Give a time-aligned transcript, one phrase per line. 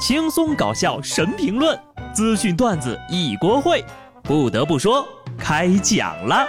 [0.00, 1.78] 轻松搞笑神评论，
[2.14, 3.84] 资讯段子一锅烩。
[4.22, 5.06] 不得不说，
[5.38, 6.48] 开讲了。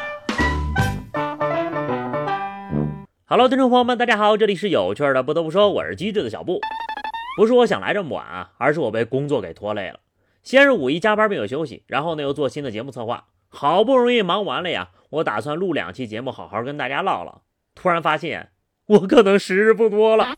[3.26, 5.22] Hello，听众朋友们，大家好，这里是有趣的。
[5.22, 6.62] 不得不说，我是机智的小布。
[7.36, 9.99] 不是我想来这么晚啊，而是我被工作给拖累了。
[10.44, 17.41] 先是五一加班没有休息，然后呢又做新的节目策划，好不容易忙完了呀，我打算录两期节目，好好跟大家唠唠。
[17.76, 18.52] 突然发现，
[18.86, 20.36] 我可能时日不多了，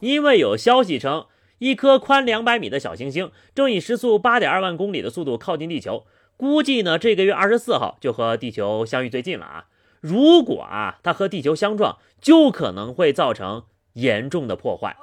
[0.00, 1.26] 因为有消息称。
[1.58, 6.04] 一颗宽两百米的小行星正以时速八点二万公里的速度靠近地球，
[6.36, 9.64] 估计呢这个月二十四号就和地球相遇最近了啊！
[10.00, 13.64] 如果啊它和地球相撞，就可能会造成
[13.94, 14.96] 严重的破坏。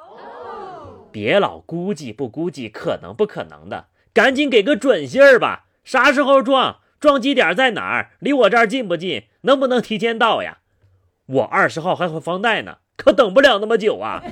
[1.12, 5.66] 别老估计不估计，可能不可能的，赶紧给个准信儿吧！
[5.84, 6.80] 啥时候撞？
[7.00, 8.12] 撞击点在哪儿？
[8.20, 9.24] 离我这儿近不近？
[9.42, 10.60] 能不能提前到呀？
[11.26, 12.78] 我二十号还还放贷呢。
[12.96, 14.24] 可等不了那么久啊！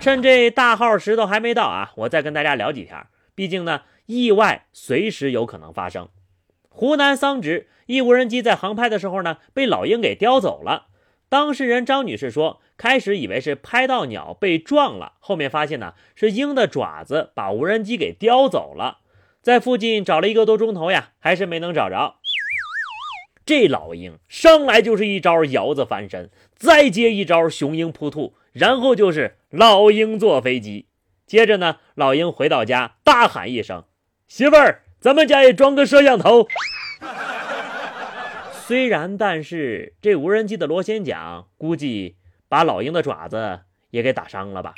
[0.00, 3.06] 趁这大号石头还没到啊，我再跟大家聊几条。
[3.34, 6.08] 毕竟呢，意外随时有可能发生。
[6.68, 10.86] 湖南桑植一无人机在航拍的时候呢，被老鹰给叼走了。
[11.28, 18.98] 当事人张女士说，开始以为是拍到鸟被撞了，后面发现呢是鹰的爪子把无人机给叼走了。
[19.42, 22.17] 在附近找了一个多钟头呀，还是没能找着。
[23.48, 30.86] 这老鹰上来就是一招摇子翻身，再接一招雄鹰扑兔，然后就是老鹰坐飞机。
[31.26, 33.84] 接着呢，老鹰回到家，大喊一声
[34.28, 36.46] ：“媳妇儿，咱们家也装个摄像头。”
[38.66, 42.16] 虽然，但是这无人机的螺旋桨估计
[42.50, 44.74] 把老鹰的爪子也给打伤了吧？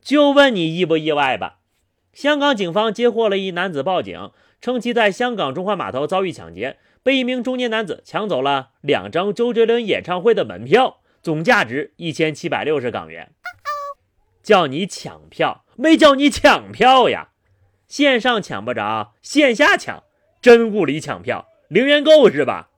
[0.00, 1.58] 就问你意不意外吧？
[2.12, 6.78] 香港警方接获了一男子报警，称其在香港中环码头遭遇抢劫。
[7.02, 13.30] 被一名中年男子抢走了两张周杰伦演唱会的门票，总价值一千七百六十港元。
[14.42, 17.28] 叫你抢票，没叫你抢票呀！
[17.86, 20.02] 线上抢不着，线下抢，
[20.42, 22.70] 真物理抢票，零元购是吧？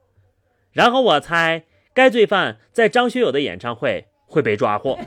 [0.73, 1.63] 然后我猜，
[1.95, 4.99] 该罪犯在张学友的演唱会会被抓获。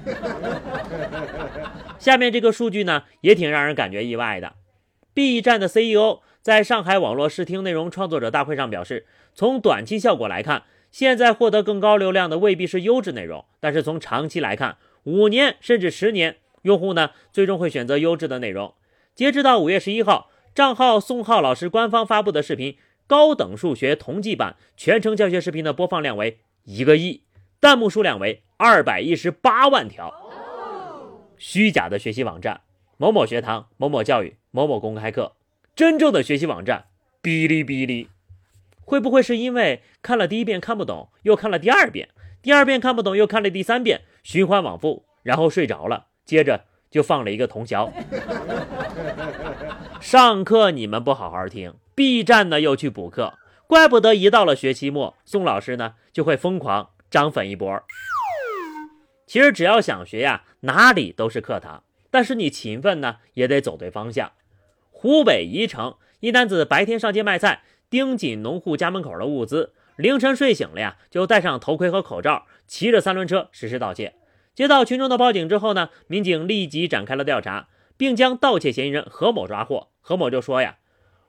[2.00, 4.54] 下面这个数据呢，也挺让人感觉意外的。
[5.14, 6.20] B 站的 CEO。
[6.40, 18.74] 在上海网络视听内容创作者大会上表示，从短期效果来看，现在获得更高流量的未必是优质内容，但是从长期来看，五年甚至十年，用户呢最终会选择优质的内容。
[19.14, 22.72] 截止到五月十一号，账号宋浩老师官方发布的视频
[23.06, 27.22] 《高等数学同济版》全程教学视频的播放量为一个亿，
[27.60, 30.12] 弹幕数量为二百一十八万条。
[31.38, 32.62] 虚假的学习网站：
[33.02, 35.32] 某某学堂、某某教育、某某公开课。
[35.74, 36.84] 真正的学习网站，
[37.20, 38.08] 哔哩哔哩，
[38.84, 47.92] 会不会是因为看了第一遍看不懂，又看了第二遍，第二遍看不懂，又看了第三遍，循环往复，然后睡着了，接着就放了一个通宵。
[50.00, 53.36] 上课你们不好好听，B 站呢又去补课，
[53.66, 57.82] 怪不得一到了学期末，宋老师呢就会疯狂涨粉一波。
[59.26, 64.32] 其实只要想学呀，哪里都是课堂，但是你勤奋呢，也得走对方向。
[64.90, 74.14] 湖北宜城一男子白天上街卖菜，盯紧农户家门口的物资，凌晨睡醒了呀，就戴上头盔和口罩，骑着三轮车实施盗窃。
[74.54, 79.88] 接到群众的报警之后呢，民警立即展开了调查，并将盗窃嫌疑人何某抓获。
[80.02, 80.76] 何某就说呀：“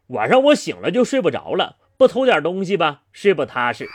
[0.08, 3.88] 晚上我醒了就睡不着了，不偷点东西吧，睡不踏实。”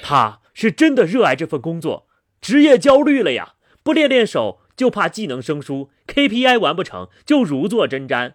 [0.00, 2.06] 他是真的热爱这份工作，
[2.40, 4.60] 职业焦虑了呀，不练练手。
[4.76, 8.34] 就怕技能生疏，KPI 完不成就如坐针毡，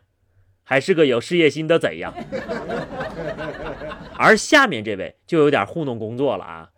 [0.63, 2.13] 还是个有事业心的贼呀。
[4.17, 6.69] 而下面这位就有点糊弄工作了啊！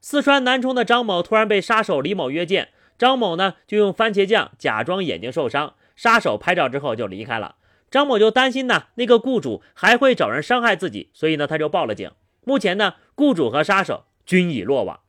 [0.00, 7.56] 四川南充的张某突然被杀手李某约见，张某呢就用番茄酱假装眼睛受伤，杀手拍照之后就离开了。
[7.90, 12.10] 张某就担心呢那个雇主还会找人伤害自己，所以呢他就报了警。
[12.44, 15.00] 目前呢雇主和杀手均已落网。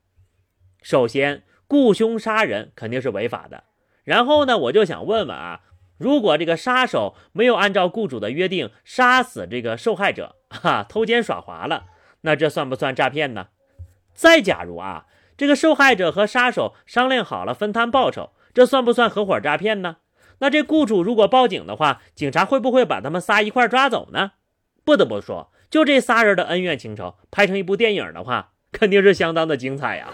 [0.81, 3.63] 首先，雇凶杀人肯定是违法的。
[4.05, 5.59] 然后呢，我就想问问啊，
[5.97, 11.87] 如果这个杀手没有按照雇主的约定杀死这个受害者，哈，偷奸耍滑了，
[12.21, 13.47] 那这算不算诈骗呢？
[14.13, 19.97] 再假如啊，这个受害者和杀手商量好了分摊报酬，这算不算合伙诈骗呢？
[20.39, 24.33] 那这雇主如果报警的话，警察会不会把他们仨一块抓走呢？
[24.83, 30.09] 不得不说，就这仨人的恩怨情仇，拍成一部电影的话，肯定是相当的精彩呀。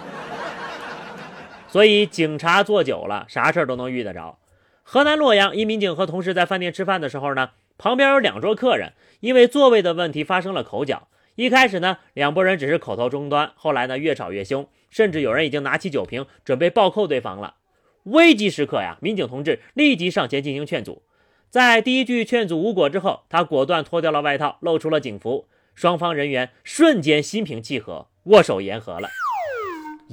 [1.71, 4.37] 所以警察坐久了，啥事儿都能遇得着。
[4.83, 8.91] 河南洛阳一民警和同事在饭店吃饭的时候呢，旁边有两桌客人，
[9.21, 11.07] 因为座位的问题发生了口角。
[11.35, 17.55] 一开始呢，两拨人只是口头终端，后来呢，越吵越凶，甚至有人已经拿起酒瓶准备暴扣对方了。
[18.03, 21.03] 危急时刻呀，民警同志立即上前进行劝阻。
[21.49, 25.47] 在第一句劝阻无果之后，他果断脱掉了外套，露出了警服。
[25.73, 29.07] 双方人员瞬间心平气和，握手言和了。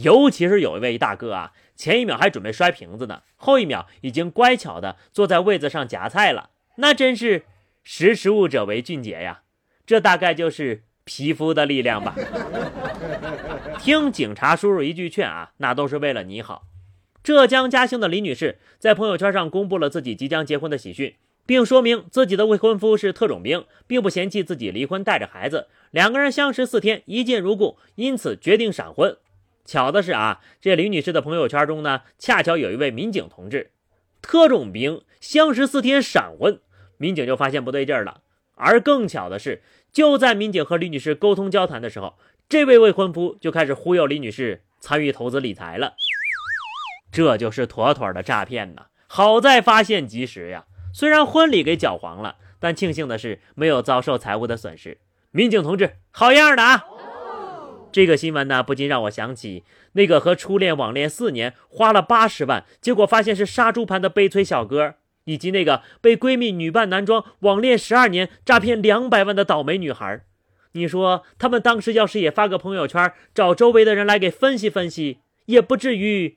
[0.03, 6.51] 尤其是有一位大哥啊，前一秒还准备摔瓶子呢，后一秒已经乖巧的坐在位子上夹菜了。
[6.77, 7.45] 那真是
[7.83, 9.43] 识时务者为俊杰呀！
[9.85, 12.15] 这大概就是皮肤的力量吧。
[13.81, 16.65] 听警察叔叔一句劝啊，那都是为了你好。
[17.23, 21.15] 浙江嘉兴的李女士在朋友圈上公布了自己即将结婚的喜讯。
[21.45, 29.17] 并说明自己的未婚夫是特种兵，并不嫌弃自己离婚带着孩子，两个人相识四天，一见如故，因此决定闪婚。
[29.69, 33.71] 巧的是啊，这李女士的朋友圈中呢，恰巧有一位民警同志，
[34.23, 36.59] 特种兵相识四天闪婚，
[36.97, 38.23] 民警就发现不对劲儿了。
[38.55, 39.63] 而更巧的是，
[39.93, 42.15] 就在民警和李女士沟通交谈的时候，
[42.49, 45.93] 这位未婚夫就开始忽悠李女士参与投资理财了，
[47.13, 48.87] 这就是妥妥的诈骗呐！
[49.07, 50.65] 好在发现及时呀。
[50.95, 54.97] 虽然婚礼给搅黄了，但庆幸的是没有遭受财物的损失。
[55.31, 56.87] 民警同志，好样的啊！
[57.91, 64.95] 这个新闻呢，不禁让我想起那个和初恋网恋四年，花了八十万，结果发现是杀猪盘的悲催小哥，
[65.25, 70.23] 以及那个被闺蜜女扮男装网恋十二年，诈骗两百万的倒霉女孩。
[70.73, 76.37] 你说他们当时要是也发个朋友圈，找周围的人来给分析分析，也不至于